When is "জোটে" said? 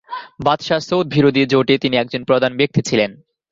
1.45-1.75